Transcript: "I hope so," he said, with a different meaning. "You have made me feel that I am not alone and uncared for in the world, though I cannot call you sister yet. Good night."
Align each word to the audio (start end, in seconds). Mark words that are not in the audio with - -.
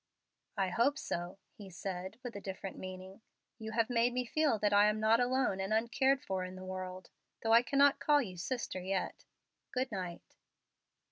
"I 0.57 0.69
hope 0.69 0.97
so," 0.97 1.37
he 1.53 1.69
said, 1.69 2.17
with 2.23 2.35
a 2.35 2.41
different 2.41 2.75
meaning. 2.75 3.21
"You 3.59 3.73
have 3.73 3.87
made 3.87 4.13
me 4.13 4.25
feel 4.25 4.57
that 4.57 4.73
I 4.73 4.87
am 4.87 4.99
not 4.99 5.19
alone 5.19 5.59
and 5.59 5.71
uncared 5.71 6.23
for 6.23 6.43
in 6.43 6.55
the 6.55 6.65
world, 6.65 7.11
though 7.43 7.53
I 7.53 7.61
cannot 7.61 7.99
call 7.99 8.19
you 8.19 8.35
sister 8.35 8.81
yet. 8.81 9.25
Good 9.71 9.91
night." 9.91 10.37